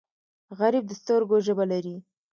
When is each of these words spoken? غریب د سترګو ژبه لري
غریب 0.57 0.83
د 0.87 0.91
سترګو 1.01 1.37
ژبه 1.45 1.65
لري 1.71 1.95